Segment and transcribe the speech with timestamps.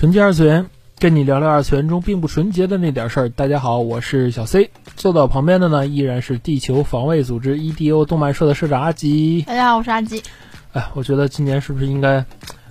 [0.00, 0.64] 纯洁二次元，
[0.98, 3.28] 跟你聊聊二次元中并不纯洁的那点事儿。
[3.28, 9.42] 大家好，我是小 C，坐到我旁边的呢依然是地球防卫组织 EDO 动漫社的社长阿吉。
[9.46, 10.22] 大家好，我是阿吉。
[10.72, 12.24] 哎，我觉得今年是不是应该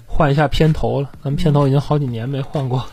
[0.08, 1.12] 换一下片头了？
[1.24, 2.84] 咱们片头已经好几年没换过，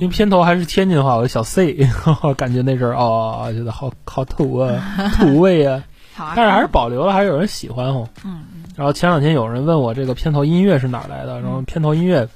[0.00, 1.88] 为片头还是天津话，我的小 C，
[2.36, 4.82] 感觉那阵儿哦，觉得好好土啊，
[5.20, 5.84] 土味啊。
[6.34, 8.08] 但是还是保留了，还是有人喜欢哦。
[8.24, 8.42] 嗯。
[8.74, 12.28] 然后前两天有人问我这个片头音乐是哪儿来的，然后片头音乐。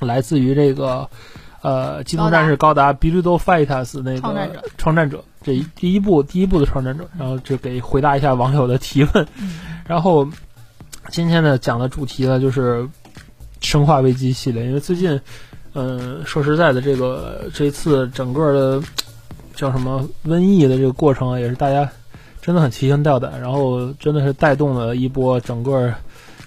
[0.00, 1.08] 来自于这个，
[1.62, 9.26] 呃，机动战士高达 Build Fighters 那个创战者，这第一部第一部的创战者，然后就给回答一下网友的提问。
[9.86, 10.26] 然后
[11.08, 12.88] 今天呢讲的主题呢就是
[13.60, 15.20] 生化危机系列，因为最近，
[15.74, 18.82] 嗯，说实在的，这个这次整个的
[19.54, 21.86] 叫什么瘟疫的这个过程啊，也是大家
[22.40, 25.92] 真的很提心吊胆，然后真的是带动了一波整个。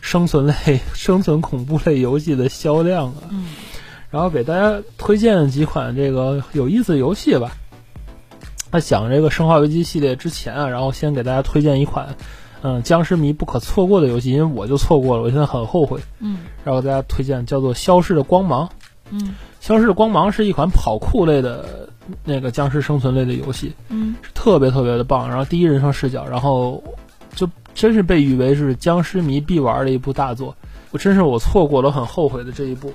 [0.03, 3.45] 生存类、生存恐怖类游戏的销量啊，嗯，
[4.11, 7.53] 然后给大家推荐几款这个有意思的游戏吧。
[8.69, 12.17] 那讲这个《生化危机》系列之前啊，然后先给大家推荐一款，
[12.63, 16.01] 嗯，僵尸迷不可错过的游戏，因为我就错过了，我现在很后悔。
[16.19, 18.67] 嗯，然后给大家推荐叫做《消失的光芒》。
[19.09, 19.19] 嗯，
[19.61, 21.87] 《消失的光芒》是一款跑酷类的
[22.25, 25.29] 那个僵尸生存类的游戏，嗯，特别特别的棒。
[25.29, 26.83] 然后第一人称视角，然后
[27.33, 27.49] 就。
[27.73, 30.55] 真是被誉为是僵尸迷必玩的一部大作，
[30.91, 32.93] 我真是我错过了很后悔的这一部，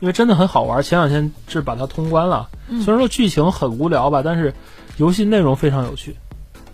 [0.00, 0.82] 因为真的很好玩。
[0.82, 2.48] 前两天是把它通关了，
[2.84, 4.52] 虽然说剧情很无聊吧，但是
[4.98, 6.14] 游戏内容非常有趣，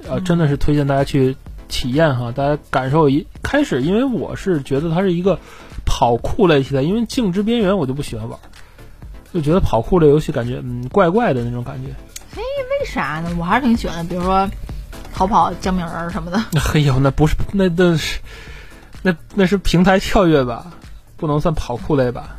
[0.09, 1.37] 呃，真的是推荐大家去
[1.69, 5.39] 体验哈，大家感受一开始，因为我是觉得它是一个
[5.85, 8.39] 跑酷类题材，因为静之边缘我就不喜欢玩，
[9.33, 11.89] 就觉得跑酷类游戏感觉嗯怪怪的那种感觉。
[12.35, 13.31] 嘿，为啥呢？
[13.39, 14.51] 我还是挺喜欢的，比如说。
[15.23, 16.45] 逃跑姜饼人什么的，
[16.75, 18.19] 哎呦，那不是那那是
[19.03, 20.67] 那那是平台跳跃吧，
[21.17, 22.35] 不能算跑酷类吧？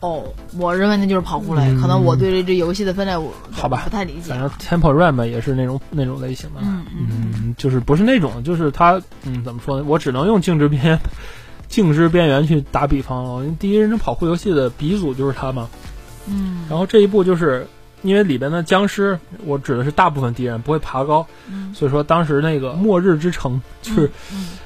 [0.00, 0.22] 哦，
[0.58, 4.30] 我认为那就是跑酷类，可能我对这这游戏的分类我好吧不太理解。
[4.30, 9.84] 反正 Temple Run 也是那种那种类型的，嗯嗯，就是不是那种，就是它嗯怎么说呢？
[9.86, 11.00] 我只能用静止边
[11.66, 15.66] 静止边缘去打比方了，因为第一人称跑酷游戏的鼻祖就是它嘛，
[16.26, 17.66] 嗯，然后这一步就是。
[18.02, 21.26] 因为里边的僵尸，我指的是大部分敌人不会爬高，
[21.74, 24.10] 所以说当时那个末日之城就是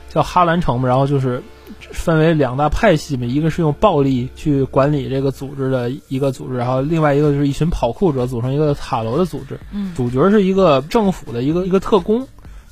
[0.08, 1.42] 叫哈兰城嘛，然后就是
[1.90, 9.58] 分为两大派系嘛，一个是用暴力去管理这个组织的一个组织，然后另外一个就是一群跑酷者组成一个塔楼的组织。
[9.96, 12.20] 主角是一个政府的一个一个特工，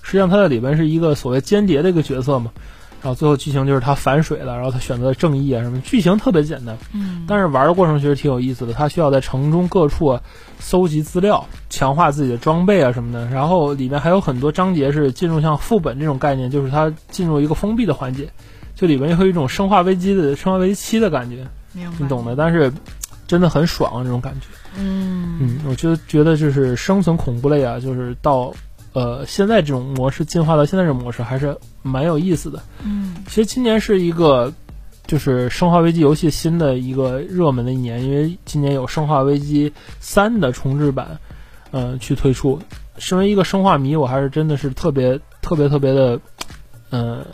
[0.02, 2.50] 实际上他在里边是一个所谓间谍的一个角色嘛。
[3.02, 8.74] 然后最后剧情就是他反水了，然后他选择了正义啊什么，剧情特别简单，嗯，但是玩的过程其实挺有意思的。
[8.74, 10.18] 他需要在城中各处
[10.58, 13.26] 搜集资料，强化自己的装备啊什么的。
[13.28, 18.30] 然后里面还有很多章节是进入像副本这种概念，就是他进入一个封闭的环节，
[18.74, 22.36] 就里面会有一种生化危机的生化危机七的感觉，你懂的。
[22.36, 22.70] 但是
[23.26, 24.46] 真的很爽这种感觉，
[24.76, 28.52] 嗯嗯，我就觉得就是生存恐怖类啊，就是到。
[28.92, 32.60] 呃，现在这种模式进化到现在这种模式还是蛮有意思的。
[32.82, 34.52] 嗯，其实今年是一个
[35.06, 41.20] 就是《生化危机》游戏新的一个热门的一年，因为今年有《生化危机三》的重置版，
[41.70, 42.58] 嗯，去推出。
[42.98, 46.20] 身为一个生化迷，我还是真的是特别特别特别的，
[46.90, 47.24] 呃，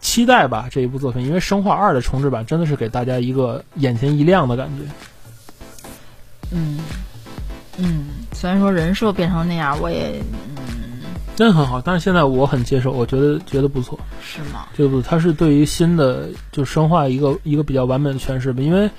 [0.00, 4.84] 期待吧这一部作品，因为《生化二》的重置版真的是给大家一个眼前一亮的感觉。
[6.52, 6.78] 嗯
[7.76, 10.22] 嗯，虽然说人设变成那样，我也。
[11.40, 14.66] 真很好，但是现在我很接受，我觉得觉得不错，是吗？
[14.76, 18.60] 对不，它是对于新的就生化一个一个比较完美的诠释吧。
[18.62, 18.90] 因为，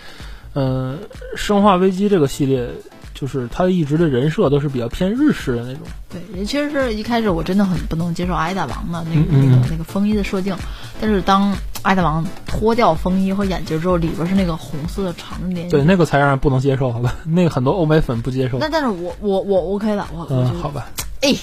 [0.54, 0.98] 呃，
[1.36, 2.68] 生化危机这个系列，
[3.14, 5.82] 就是他一直的人设都是比较偏日式的那种。
[6.10, 10.56] 对，也其实是一开始我真的很不能接受挨大王的那个那个那个风衣的设定，
[11.00, 11.54] 但是当
[11.84, 17.18] 挨大王脱掉风衣和眼镜之后，里边是那个红色的长脸对，那个才让人不能接受，好吧？
[17.24, 18.58] 那个很多欧美粉不接受。
[18.58, 20.88] 那但是我我我 OK 的，我嗯，好吧，
[21.22, 21.36] 哎。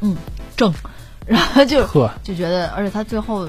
[0.00, 0.16] 嗯，
[0.56, 0.72] 正，
[1.26, 1.84] 然后就
[2.22, 3.48] 就觉得，而且他最后，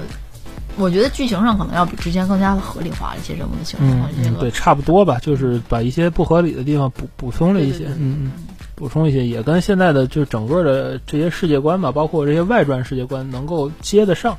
[0.76, 4.08] 我觉得剧情上可能要比之前更加的合理化了一些人物的情况。
[4.18, 8.32] 嗯，对，差不多吧，就是把一些不合理的地方补补充了一些，嗯嗯，
[8.74, 14.36] 补充一些，也跟现在的就整个的这些世界观吧，包括这些外传世界观能够接得上，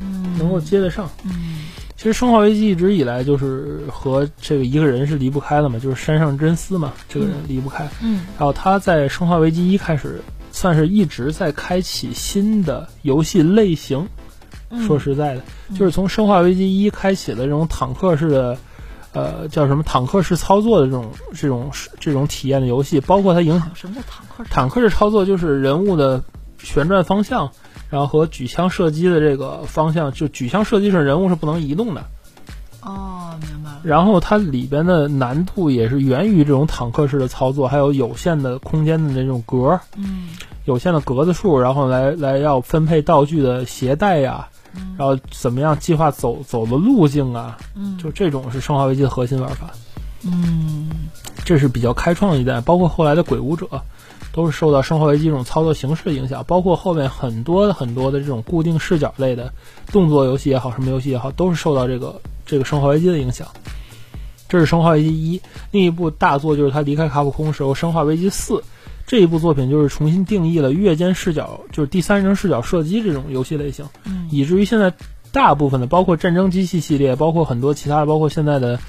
[0.00, 1.64] 嗯，能够接得上，嗯，
[1.96, 7.88] 其实《生化危机》一直以来就是和这个一个人是离不开的嘛，就是山上真司嘛，这个人离不开。
[8.02, 8.22] 嗯。
[8.38, 10.20] 然后他在《生化危机一》开始，
[10.54, 14.08] 算是一直在开启新的游戏类型。
[14.86, 15.42] 说实在的，
[15.76, 18.56] 就是从《生化危机一》开启的这种坦克式的，
[19.12, 24.44] 呃，叫什么坦克式操作的这种这种这种体验的游戏，包括它影响什么叫坦克？
[24.48, 26.22] 坦克式操作就是人物的
[26.58, 27.50] 旋转方向。
[27.90, 32.04] 然后和举枪射击的这个方向，就举枪射击是人物是不能移动的。
[32.84, 33.70] 哦，明白。
[33.70, 33.80] 了。
[33.82, 40.28] 然后它里边的难度也是源于这种坦克式的操作，还有有限的空间的那种格，嗯，
[40.64, 44.48] 有限的格子数，然后来来要分配道具的携带呀，
[44.96, 49.70] 然后怎么样计划走走的路径啊，嗯，就这种是生化危机的核心玩法。
[50.26, 50.90] 嗯，
[51.44, 53.66] 这是比较开创一代，包括后来的鬼武者。
[54.34, 59.52] 都是受到《生化危机》这种操作形式的影响，包括后面很多很多的这种固定视角类的
[59.92, 63.46] 动作游戏也好，什么游戏也好，都是受到这个这个《生化危机》的影响。
[64.48, 65.38] 这是《生化危机一》，
[65.70, 68.54] 另一部大作就是他离开卡普空时候，《生化危机四》
[69.06, 73.86] 这一部作品就是重新定义了越间视角，就是第三人视角射击这种游戏类型，
[74.30, 74.92] 以至于现在
[75.30, 78.80] 大部分的，包括战争机器系列，包括很多其他的，包括现在的。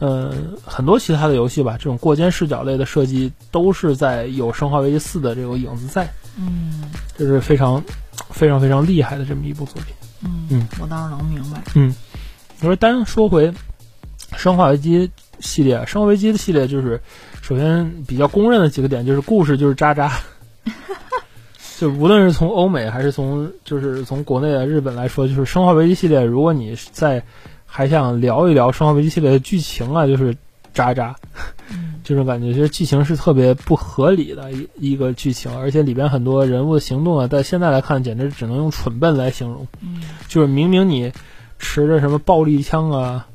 [0.00, 6.08] 嗯，很多其他的游戏吧，这种过肩视角类的设计都是在有《生化危机四》的这个影子在。
[6.36, 6.82] 嗯，
[7.16, 7.82] 这是非常
[8.30, 9.94] 非常非常厉害的这么一部作品。
[10.24, 11.62] 嗯嗯，我倒是能明白。
[11.74, 11.94] 嗯，
[12.60, 13.48] 我说单说回
[14.36, 15.06] 《生化危机》
[15.38, 17.00] 系列，《生化危机》的系列就是
[17.40, 20.12] 首先比较公认的几个点，就是故事就是渣渣。
[21.78, 27.22] 就无论是从欧美还是从就是从国内的日本来说，就是《生化危机》系列，如果你在
[27.76, 30.36] 还想聊一聊《生化危机》系列的剧情啊，就是
[30.72, 31.12] 渣渣，
[32.04, 39.66] 这种感觉，其实剧情是特别不合理的一一个剧情，而且里边很多人物的行动啊，在现在来看，简直只能用蠢笨来形容。
[40.28, 41.12] 就是明明你
[41.58, 43.26] 持着什么暴力枪啊、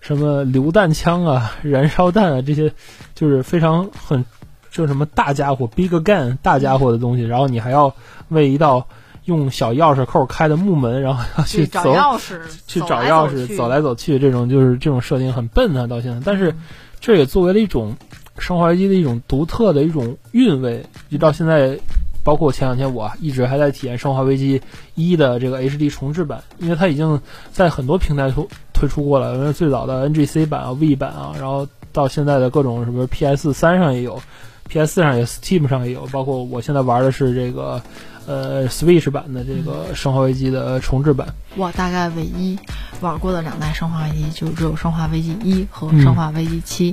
[0.00, 2.72] 什么榴弹枪啊、燃烧弹啊这些，
[3.14, 4.24] 就是非常很
[4.70, 7.94] 就什么大家伙 big gun 大家伙的东西，然后你还要
[8.30, 8.88] 为一道。
[9.26, 16.20] 用小钥匙扣开的木门，然后要去找钥匙，去找钥匙，走来走去，这种就是这种设定很笨啊，到现在。
[16.24, 16.52] 但是，
[17.00, 17.94] 这也作为了一种
[18.38, 20.84] 生化危机的一种独特的一种韵味。
[21.08, 21.78] 就到现在，
[22.24, 24.60] 包括前两天，我一直还在体验生化危机
[24.96, 27.20] 一的这个 HD 重置版，因为它已经
[27.52, 34.20] 在很多平台推推出过了，因为最早的 NGC 版啊、V 版啊，然后到现在的各种什么 PS 三上也有
[34.68, 37.80] ，PS 四上也 Steam 上也有，包括我现在玩的是这个。
[38.26, 41.26] 呃，Switch 版的这个《生化危机》的重置版，
[41.56, 42.58] 我大概唯一
[43.00, 46.92] 玩过的两代《生化危机》就只有《生化危机一》和《生化危机七》。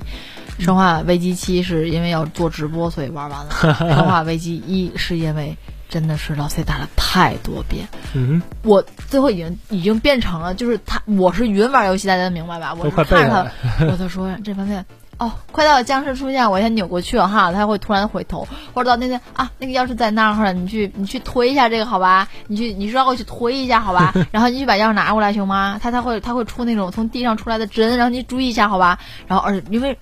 [0.57, 3.51] 生化危机七》是因为要做直播，所以玩完了。
[3.77, 5.55] 《生化危机一》是因为
[5.87, 7.87] 真的是老 C 打了太多遍。
[8.13, 12.73] 嗯，我最后已经已经变成了，就是他，我是云玩游戏，大家明白吧？
[12.73, 13.29] 我是看着
[13.77, 14.85] 他， 我就说这方面。
[15.19, 22.27] 哦，快到僵尸出现，我先扭过去了哈，他会突然回头，或者到那边啊，那个钥匙在那儿，你去你去推一下这个好吧？
[22.47, 24.13] 你去你绕过去推一下好吧？
[24.31, 25.77] 然后你去把钥匙拿过来行吗？
[25.83, 28.97] 他他会他会出那种从地上出来的针，然后你注意一下好吧？
[29.27, 29.97] 然后而且因为，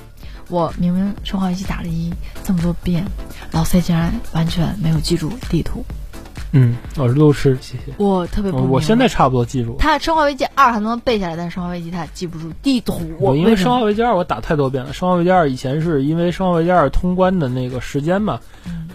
[0.50, 3.04] 我明明生化危机打了一这么多遍，
[3.52, 5.84] 老 C 竟然完全没有记住地图。
[6.54, 7.94] 嗯，我是路痴，谢谢。
[7.98, 9.76] 我特别不，我现在差不多记住。
[9.80, 13.02] 他《生化危机二》还能背下来，但是《生化危机》他记不住地图。
[13.20, 18.40] 我因为《生化危机二》我打太多遍了，《生化危机二》以前是因为《生化危机二》通关的那个时间嘛，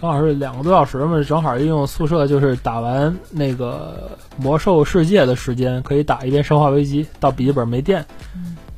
[0.01, 8.05] 正好是两个多小时嘛，正好利用宿舍就是打完那个魔兽世界的时间，可以打一遍《生化危机》，到笔记本没电。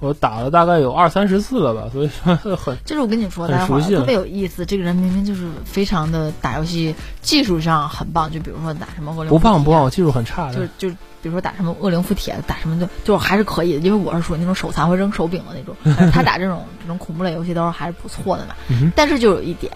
[0.04, 4.66] 我打了大概有二三十次了吧，所以说很就是我跟你说，很熟悉，特别有意思。
[4.66, 10.66] 这个人明明就是非常的打游戏技术上很棒，就比如说打什么恶灵不棒不棒，我技术很差的。
[10.78, 15.74] 就就比如说打什么恶灵附体，打什么就就还是可以的，因为我是属于那种手残会扔手柄的那种。
[16.12, 18.54] 他打这种这种恐怖类游戏都是还是不错的嘛。
[18.94, 19.72] 但是就有一点。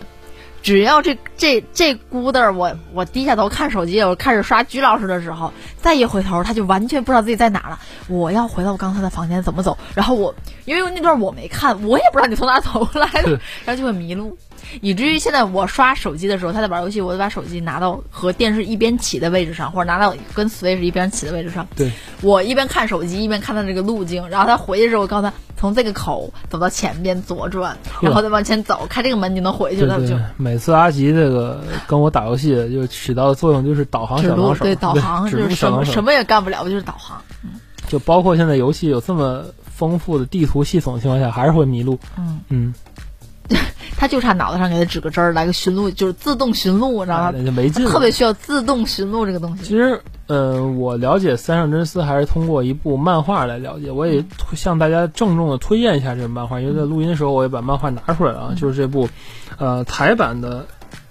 [0.63, 7.79] 只要这这这咕噔儿，我我低下头看手机，我开始刷鞠老师的时候，再一回头，他就完全不知道自己在哪了。
[8.09, 9.77] 我要回到我刚才的房间怎么走？
[9.95, 10.35] 然后我
[10.65, 13.31] 因为那段我没看，我也不知道你从哪走过来的，
[13.65, 14.37] 然后就会迷路。
[14.83, 21.67] 以至于现在我刷手机的时候，他在玩游戏，我就把手机拿到和电视一边起的位置上，或者拿到跟 Switch 一边起的位置上。
[21.77, 29.99] 对，我一边看手机一边看他这个路径，然后他回去的时候，我告诉他从这个口走到前边左转，然后再往前走，开这个门你就能回去了。
[30.07, 30.17] 就
[30.49, 37.21] 每次阿吉这个跟我打游戏，就起到的作用就是导航小能手，对导航就是什么什么也干不了，就是导航。
[37.45, 41.99] 嗯，就包括现在游戏有这么丰富的地图系统的情况下，还是会迷路。
[42.17, 42.75] 嗯嗯。
[43.99, 47.33] 他就差脑袋上给他指个针儿，来个寻路，就是自动寻路，知道吗？
[47.35, 47.85] 那就没劲。
[47.85, 49.65] 特别需要自动寻路这个东西。
[49.65, 53.91] 其实，呃，我了解三上真司还是通过一部漫画来了解。
[53.91, 54.25] 我也
[54.55, 59.09] 向大家郑重的推荐一下这个漫画，因为在录音的时候我也把漫画拿出来了啊，就是这部，
[59.59, 60.65] 呃，台版的。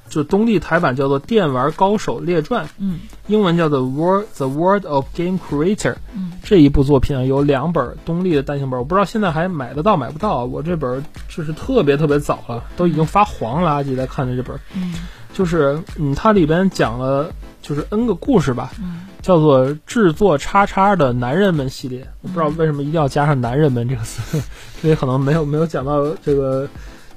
[0.10, 10.46] 就东立台版叫做《电玩高手列传》，嗯，英文叫做《World The World of Game Creator》，嗯，这一部作品啊有两本东立的单行本，我不知道现在还买得到买不到。
[10.46, 14.94] 我这本就是特别特别早了，都已经发黄了，阿吉在看的这本，嗯，
[15.34, 17.30] 就是嗯，它里边讲了
[17.62, 24.42] 就是 N 个故事吧，嗯，叫做制作叉叉的男人们系列，我不知道为什么一定要加上男人们这个词，
[24.82, 26.68] 这也可能没有没有讲到这个。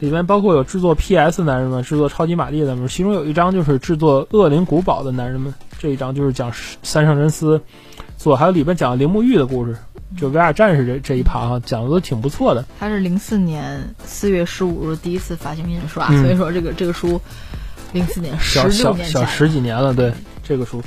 [0.00, 6.50] 里面包括有制作 PS 男人们，制作超级玛丽的们，其中有一章就是制作恶灵古堡的男人们，这一章就是讲
[6.82, 7.60] 三上真司
[8.16, 9.76] 做，还有里边讲铃木玉的故事，
[10.16, 12.64] 就 VR 战士这这一趴哈，讲的都挺不错的。
[12.78, 17.20] 他是零四年四月十五日第一次发行印刷，所以说这个这个书
[17.92, 20.82] 零四年十六年小十几年了，对这个书。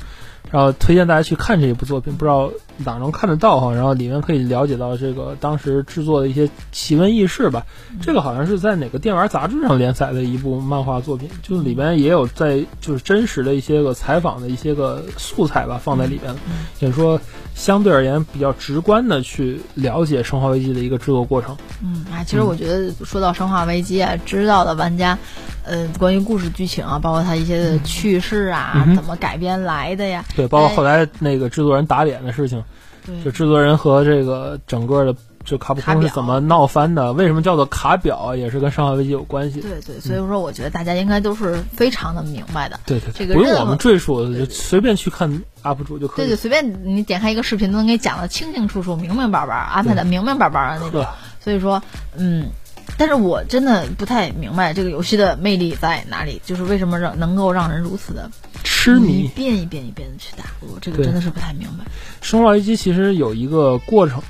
[0.52, 3.74] 然后推荐大家去看这一部作品，不知道哪能看得到哈。
[3.74, 7.66] 然后里面可以了解到这个当时制作的一些奇闻异事吧。
[8.02, 16.34] 这个好像是在哪个电玩杂志上连载的一部漫画作品，就是里边也有在就是真实的一些个采访的一些个素材吧放在里边，
[16.80, 17.20] 也说
[17.56, 21.56] 相对而言比较直观的去了解《生化危机》的一个制作过程。
[21.84, 25.18] 嗯，啊，其实我觉得说到《生化危机》啊，知道的玩家。
[25.66, 30.26] 嗯，关于故事剧情啊，包括它一些趣事啊，怎么改编来的呀？
[30.36, 32.62] 对，包括后来那个制作人打脸的事情，
[33.24, 37.12] 就制作人和这个整个的就卡普空是怎么闹翻的？
[37.14, 38.36] 为什么叫做卡表？
[38.36, 39.62] 也是跟《生化危机》有关系。
[39.62, 42.80] 对对，所以说我觉得大家应该都是非常的明白的。
[42.86, 46.26] 对对，这个不用我们赘述，就随便去看 UP 主就可以。
[46.26, 51.06] 对对，随便你点开一个视频，都能给讲的清清楚楚、明明白白，安排的明明白白的那种。
[51.40, 51.82] 所以说，
[52.16, 52.50] 嗯。
[52.98, 58.30] 但是我真的不太明白这个游戏的魅力在哪里，就是为什么让能够让人如此的
[58.84, 61.86] 痴迷，一遍一遍一遍的去打，我这个真的是不太明白。
[62.22, 64.22] 生化危机其实有一个过程，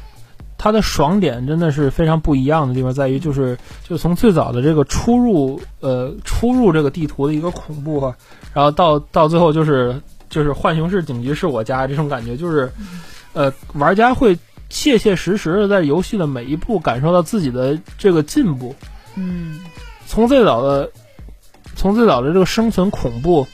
[0.59, 3.57] 它的爽点真的是非常不一样的地方，在于就是
[3.87, 8.13] 就从最早的这个出入呃出入这个地图的一个恐怖，
[8.53, 12.71] 然后到到最后就是就是浣熊市警局是我家这种感觉，就是
[13.33, 14.37] 呃玩家会。
[14.69, 18.75] 切切实实的在游戏的每一步感受到自己的这个进步，
[19.13, 19.59] 嗯，
[20.07, 20.89] 从最早的，
[21.75, 23.45] 从最早的这个生存恐怖，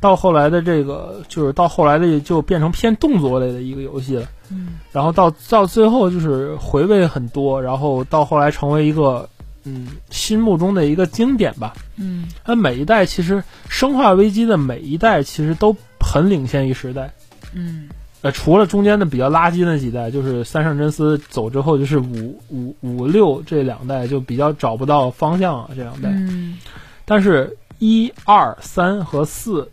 [0.00, 9.28] 到后来的这个就是到后来的就变成偏动作类的一个游戏了，嗯，然后到到最后就是回味很多，然后到后来成为一个
[9.64, 17.12] 嗯心目中的一个经典吧，嗯，它每一代其实生化危机的每一代其实都很领先于时代，
[17.54, 17.88] 嗯。
[18.22, 26.08] 呃，除了中间的比较垃圾那几代，就是三上真司走之后，就是五五五六这两代就比较找不到方向啊，这两代。
[26.08, 26.56] 嗯。
[27.04, 29.70] 但是，一二三和四，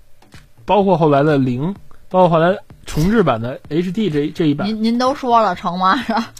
[0.65, 1.75] 包括后来的零，
[2.09, 5.95] 包括后来重置版的 HD 这这一版，您您都说了成吗？
[5.97, 6.31] 是吧？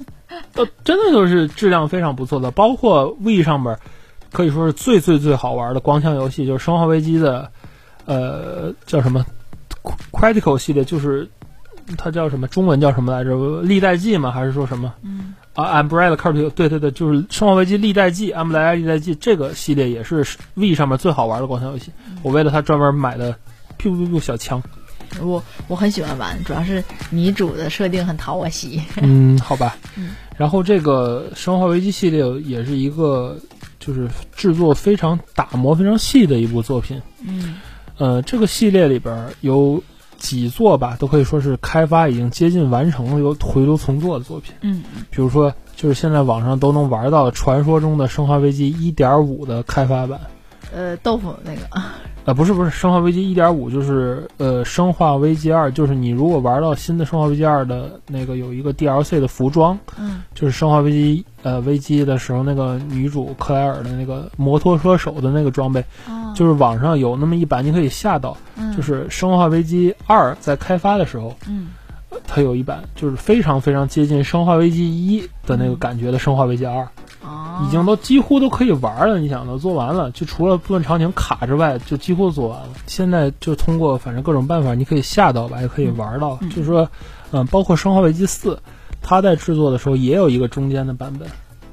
[0.54, 3.78] 呃，真的就是质量非常不错的，包括 V 上边
[4.32, 7.52] 可以说是最最最好玩的光枪游戏，就是《生化危机》的，
[8.06, 9.26] 呃，叫什么
[10.12, 11.30] Critical 系列，就是。
[11.98, 12.48] 它叫什么？
[12.48, 13.62] 中文叫什么来着？
[13.62, 14.32] 历代记吗？
[14.32, 14.94] 还是说什么？
[15.02, 21.92] 嗯啊，Umbrella c a r t 对对对，就是《生化危机历代记》，Umbrella 历代记这个系列也是 V 上面最好玩的光枪游戏。
[22.22, 23.36] 我为了它专门买的
[23.78, 24.62] ，biu biu biu 小枪。
[25.22, 28.82] 我我很喜欢玩，主要是女主的设定很讨我喜。
[29.02, 29.78] 嗯，好吧。
[30.38, 33.38] 然后这个《生化危机》系列也是一个
[33.80, 37.02] 就是制作非常打磨非常细的一部作品。
[37.26, 37.56] 嗯。
[37.98, 39.84] 呃，这个系列里边有。
[40.20, 44.54] 几座吧，都可以说是开发已经接近完成了，又回炉重做的作品。
[44.62, 50.22] 嗯，比如说，就是现在网上都能玩到传说中的《生化危机》一点五的开发版。
[50.74, 51.62] 呃，豆腐那个。
[52.26, 65.84] 呃，不是不是，《生化危机》一点五就是呃，《生化危机二》，就是你如果玩到新的《生化危机二》的那个有一个 DLC 的服装，嗯，就是《生化危机》呃危机的时候那个女主克莱尔的那个摩托车手的那个装备，
[66.34, 68.38] 就是网上有那么一版，你可以下到，
[68.76, 71.68] 就是《生化危机二》在开发的时候，嗯。
[72.28, 76.84] 它有一版就是非常非常接近《生化危机一》的那个感觉的《生化危机二》，
[77.66, 79.20] 已经都几乎都可以玩了。
[79.20, 82.70] 你想都做完了，就除了部分场景卡之外，就几乎做完了。
[82.88, 86.38] 现在就通过反正各种办法，你可以下到吧，也可以玩到。
[86.50, 86.90] 就是说，
[87.32, 88.56] 嗯，包括《生化危机四》，
[89.02, 91.28] 它在制作的时候也有一个中间的版本。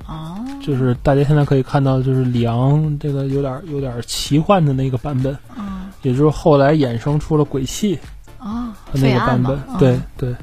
[0.06, 5.36] 哦，就是大家现在可以看到，就是里昂这个有点有点奇幻的那个版本。
[5.58, 7.98] 嗯，也就是后来衍生出了鬼泣。
[8.38, 10.34] 啊，那个版本，对对，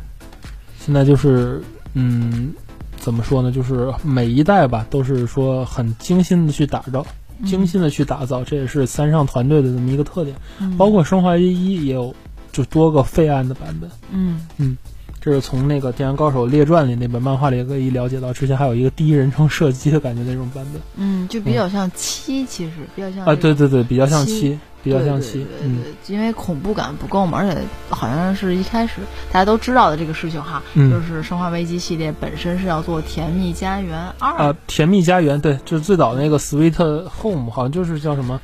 [0.79, 1.59] 现在就是，
[1.95, 2.53] 嗯，
[2.98, 3.51] 怎么说呢？
[3.51, 7.06] 就是每一代吧，都是说很精心的去打造，
[7.46, 10.36] 精心的去打造，这也是三上团队的这么一个特点。
[10.60, 12.13] 嗯包括《生化危机一》也有
[12.51, 13.89] 就多个废案的版本。
[14.12, 14.77] 嗯嗯
[15.19, 20.81] 这是从那个《电玩高手列传》里那本漫画里可以了解到，之前还有一个第一人称射击的感觉那种版本。
[20.95, 25.79] 嗯，就比较像七，其实比较像啊，对对对，比较像七七，比较像对七，对嗯。
[26.07, 27.57] 因为恐怖感不够嘛，而且
[27.89, 30.89] 好像是一开始大家都知道的这个事情哈，嗯。
[30.91, 36.75] 就是《生化危机》系列本身是要做《甜蜜家园二》啊，甜蜜家园，对，就是最早那个 Sweet
[37.21, 38.39] Home，好像就是叫什么，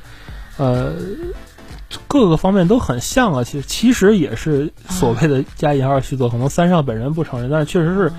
[0.58, 0.92] 呃，
[2.08, 3.44] 各个方面都很像啊。
[3.44, 8.12] 其实其实也是所谓的加引号续作，可能三上本人不承认，但是确实是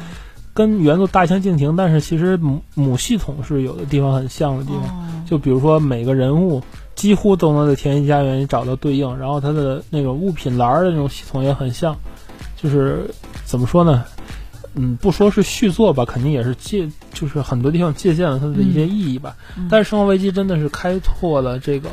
[0.53, 1.75] 跟原作大相径庭。
[1.75, 6.61] 但是其实母母系统是有的地方很像的地方，哦就比如说每个人物
[6.95, 11.95] 几乎都能在甜蜜家园里找到对应，然后它的那种物品栏儿的那种系统也很像，
[12.55, 13.09] 就是
[13.43, 14.03] 怎么说呢？
[14.77, 19.35] 嗯，不说是续作吧，肯定也是借，就是很多地方借鉴了它的一些意义吧。
[19.57, 21.89] 嗯但是《生化危机》真的是开拓了这个，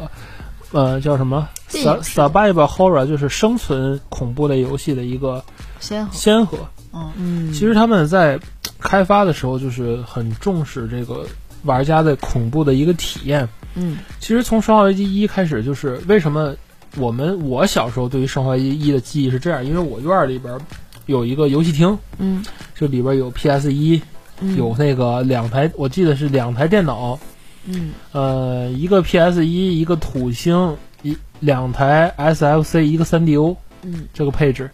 [0.72, 1.48] 呃，叫什么？
[1.70, 5.42] 电影世界 “survival horror”，就是生存恐怖类游戏的一个
[5.80, 6.58] 先河，先河。
[6.92, 7.12] 嗯。
[7.16, 8.38] 嗯，其实他们在
[8.78, 11.24] 开发的时候，就是很重视这个
[11.64, 13.48] 玩家的恐怖的一个体验。
[13.74, 13.98] 嗯。
[14.18, 16.54] 其实从《生化危机一》开始，就是为什么
[16.96, 20.58] 我们我小时候对于《生化危机一》的记忆是这样，因为我院儿里边
[21.06, 22.44] 有一个游戏厅，嗯。
[22.74, 24.00] 这里边有 PS 一，
[24.40, 24.56] 嗯。
[24.56, 27.18] 有那个两台，我记得是两台电脑，
[27.64, 27.92] 嗯。
[28.12, 34.06] 呃，一个 PS 一，一个土星，一两台 SFC，一个 3DO 嗯。
[34.12, 34.70] 这个配置。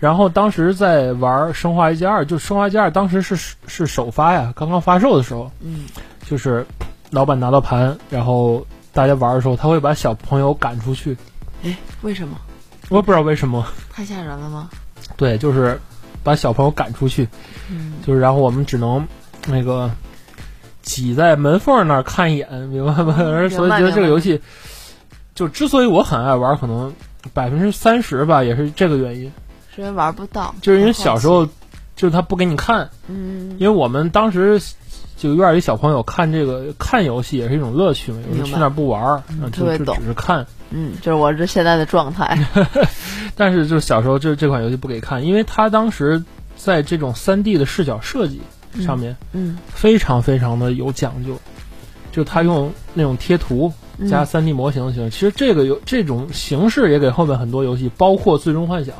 [0.00, 5.86] 然后当时在玩《生化危机二》，就《生化危机二》当时是是首发呀，刚刚发售的时候，嗯。
[6.28, 6.66] 就是
[7.10, 11.16] 老板拿到盘，然后大家玩的时候，他会把小朋友赶出去，
[11.62, 12.36] 哎，为什么？
[12.90, 14.68] 我也不知道为什么，太吓人了吗？
[15.16, 15.80] 对，就是
[16.22, 17.26] 把小朋友赶出去，
[17.70, 17.94] 嗯。
[18.04, 19.06] 就是然后我们只能
[19.46, 19.90] 那个
[20.84, 23.16] 挤在门缝那儿看一眼，明白吗？
[23.18, 24.40] 嗯所以觉得这个游戏，
[25.34, 26.94] 就之所以我很爱玩，可能
[27.32, 29.32] 百分之三十吧，也是这个原因，
[29.74, 31.44] 是因为玩不到，就是因为小时候，
[31.96, 34.60] 就是他不给你看，嗯因为我们当时。
[35.16, 39.22] 就院里小朋友看这个看游戏也是一种乐趣嘛，有时去那儿不玩
[39.52, 40.44] 就只是看。
[40.70, 42.36] 嗯，就是我这现在的状态，
[43.36, 46.22] 但是就小时候这这款游戏不给看，因为他当时
[46.56, 48.42] 在这种三 D 的视角设计
[48.82, 51.38] 上面嗯非常非常的有讲究，
[52.10, 54.08] 就他用那种贴图嗯。
[54.08, 58.94] 加三 D 模型的形式，其实这个有这种形式也给后面很多游戏，包括《最终幻想》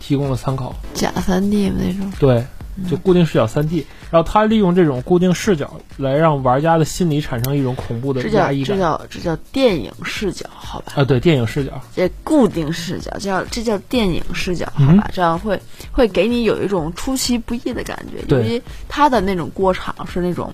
[0.00, 0.74] 提供了参考。
[0.94, 2.46] 假三 D 那种，对，嗯
[2.88, 8.76] 就固定视角三 D，然后他利用这种固定视角来让玩家的心理产生一种恐怖的这叫压抑感。
[8.76, 10.92] 这叫这叫电影视角，好吧？
[10.96, 15.10] 啊，对，电影视角，这固定视角叫这叫电影视角，嗯好吧？
[15.12, 20.52] 这样会会给你有一种出其不意的感觉，因为它的那种过场是那种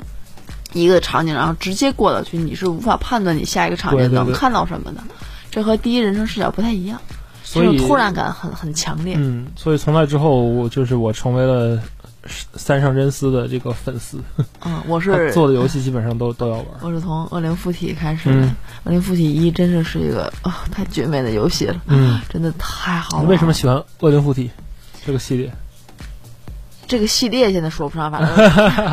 [0.72, 5.00] 一个场景，然后直接过到去，你是无法判断你下一个场景能看到什么的。
[5.50, 7.00] 这和第一人称视角不太一样，
[7.42, 9.14] 所以突然感很很强烈。
[9.16, 11.80] 嗯，所以从那之后，我就是我成为了
[12.54, 14.20] 三上真司的这个粉丝，
[14.64, 16.66] 嗯， 我是做的游戏基本上都都要玩。
[16.80, 23.24] 我是从《恶灵附体》开始的，嗯恶灵附体一》真的是一个啊、太绝美的游戏了，嗯，真的太好玩了。
[23.24, 24.44] 你为什么喜欢《恶灵附体》
[25.04, 25.52] 这个系列？
[26.88, 28.36] 这个系列现在说不上，反 正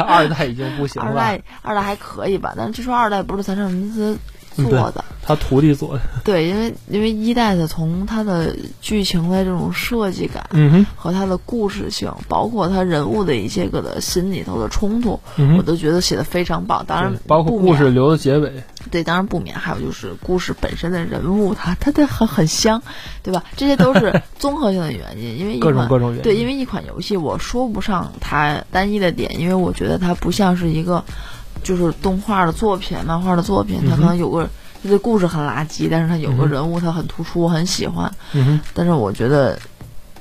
[0.02, 4.18] 二代已经不行了，二代二代还可以吧，但是据说二代不是三上真司
[4.56, 6.02] 做的，他徒弟做的。
[6.24, 16.86] 对，因为因为一代的从他的剧情的这种设计感嗯哼，和他的故事性，包括他人物的一些个的心里头的冲突，嗯，我都觉得写的非常棒。
[16.86, 18.52] 当然，包括故事留的结尾。
[18.92, 22.82] 对，当然不免还有就是故事本身的人物，它它它很很香，
[23.24, 23.44] 对吧？
[23.56, 31.06] 这些都是 综合性的原因，因为一各种款各种原因对，因为一款游戏我说不上它单一的点，因为我觉得它不像是一个
[31.62, 34.50] 就是动画的作品、漫画的作品，它可能有个。
[34.86, 38.14] 这个故事很垃圾，但是它有个人物，它很突出，我很喜欢。
[38.74, 39.58] 但是我觉得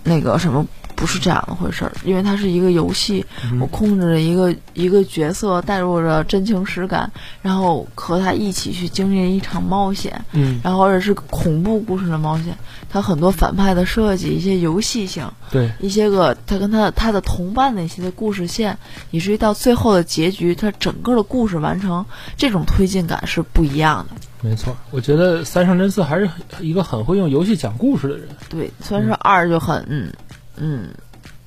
[0.05, 12.57] 那个什么不是这样的回事儿，因为它是一个游戏，嗯我控制着一个一个角色，带入着真情实感，然后和他一起去经历一场冒险，嗯，然后而且是恐怖故事的冒险。
[12.91, 18.77] 它很多反派的设计，一些游戏性，对，一些个他跟他他的同伴的一些的故事线，
[19.11, 22.05] 以至于到最后的结局，它整个的故事完成，
[22.37, 24.17] 这种推进感是不一样的。
[24.47, 24.77] 没错。
[24.91, 26.29] 我觉得三上真司还是
[26.61, 28.29] 一个很会用游戏讲故事的人。
[28.51, 30.13] 对，虽然说二就很嗯
[30.57, 30.89] 嗯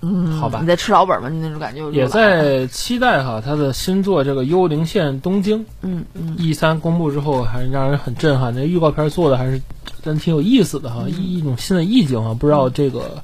[0.01, 8.53] 嗯，好吧你在吃老本嘛，你那种感觉就也在期待哈他的新作这个《幽灵线：东京》嗯嗯 E 三公布之后，还是让人很震撼。
[8.53, 9.59] 那预告片做的还是
[10.03, 12.33] 真挺有意思的哈，嗯一一种新的意境啊。
[12.33, 13.23] 不知道这个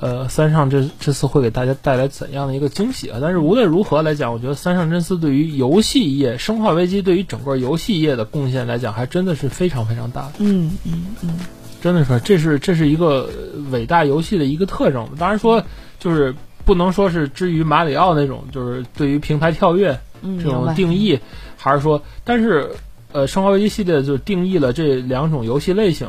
[0.00, 3.18] 呃，三上这这次会给大家带来怎样的一个惊喜啊？
[3.20, 10.32] 但是无论如何来讲，我觉得三上真司对于游戏业《生化危机》对于整个游戏业的贡献来讲，还真的是非常非常大的。
[10.38, 11.38] 嗯嗯嗯，
[11.86, 13.30] 真的是，这是这是一个
[13.70, 15.08] 伟大游戏的一个特征。
[15.18, 15.62] 当然说，
[16.00, 21.20] 就是不能说是至于马里奥那种，就是对于平台跳跃这种定义，
[21.56, 22.70] 还是说，但是。
[23.12, 26.06] 呃，生化危机系列就定义了这两种游戏类型，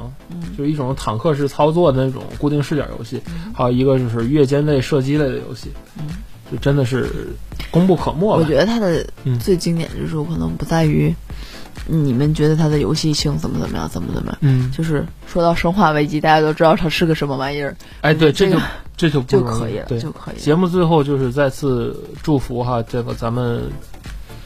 [0.57, 3.21] 就是一种坦克式操作的那种固定视角游戏，
[3.53, 5.69] 还有一个就是越间类射击类的游戏，
[6.51, 7.29] 就真的是
[7.71, 8.25] 功不可没。
[8.25, 9.05] 我觉得它的
[9.39, 11.15] 最经典之处可能不在于
[11.85, 17.75] 你们觉得它的游戏性怎么怎么样，怎么怎么样，嗯，就是说到生化危机，大家都知道它是个什么玩意儿。
[18.01, 18.59] 哎，对，这就
[18.95, 20.39] 这就就可以了，对，就可以。
[20.39, 23.63] 节目最后就是再次祝福哈，这个咱们。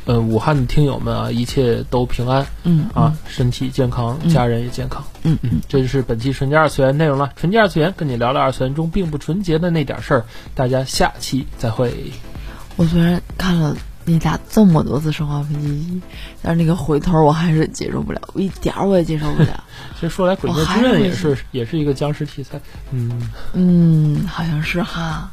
[0.06, 7.32] 呃，武汉的听友们啊，一切都平安，嗯啊，身体健康，家人也健康，嗯嗯，这就是本期纯洁二次元内容了。
[7.36, 12.12] 纯洁二次元跟你聊聊二次元中并不纯洁的那点事儿，大家下期再会。
[12.78, 15.98] 我昨天看了你打这么多次《生化危机一》，
[16.42, 19.64] 但是那个回头我还是接受不了，一点儿我也接受不了。
[19.96, 22.60] 其实说来，《鬼灭之刃》也是也是一个僵尸题材，
[22.92, 25.30] 嗯嗯，好像是哈。